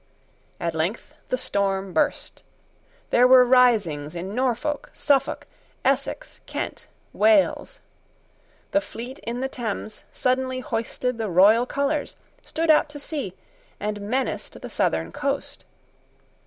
At 0.59 0.73
length 0.73 1.13
the 1.29 1.37
storm 1.37 1.93
burst. 1.93 2.41
There 3.11 3.27
were 3.27 3.45
risings 3.45 4.15
in 4.15 4.33
Norfolk, 4.33 4.89
Suffolk, 4.93 5.45
Essex, 5.85 6.41
Kent, 6.47 6.87
Wales. 7.13 7.79
The 8.71 8.81
fleet 8.81 9.19
in 9.19 9.41
the 9.41 9.47
Thames 9.47 10.03
suddenly 10.09 10.59
hoisted 10.59 11.19
the 11.19 11.29
royal 11.29 11.67
colours, 11.67 12.15
stood 12.41 12.71
out 12.71 12.89
to 12.89 12.99
sea, 12.99 13.35
and 13.79 14.01
menaced 14.01 14.59
the 14.59 14.71
southern 14.71 15.11
coast. 15.11 15.65